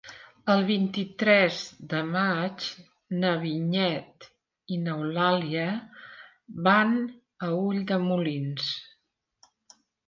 El 0.51 0.61
vint-i-tres 0.69 1.57
de 1.91 1.99
maig 2.13 2.65
na 3.25 3.35
Vinyet 3.45 4.27
i 4.77 4.81
n'Eulàlia 4.87 5.69
van 6.71 6.99
a 7.47 7.53
Ulldemolins. 7.63 8.77